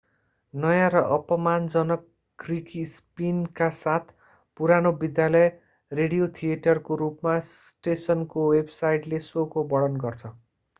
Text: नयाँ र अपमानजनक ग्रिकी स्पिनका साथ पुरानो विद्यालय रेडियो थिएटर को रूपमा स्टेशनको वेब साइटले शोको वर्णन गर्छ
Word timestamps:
नयाँ 0.53 0.85
र 0.91 1.01
अपमानजनक 1.17 2.07
ग्रिकी 2.39 2.85
स्पिनका 2.93 3.67
साथ 3.81 4.09
पुरानो 4.59 4.93
विद्यालय 5.05 5.47
रेडियो 5.91 6.31
थिएटर 6.35 6.83
को 6.89 6.99
रूपमा 6.99 7.39
स्टेशनको 7.47 8.49
वेब 8.51 8.77
साइटले 8.77 9.25
शोको 9.31 9.69
वर्णन 9.71 10.05
गर्छ 10.07 10.37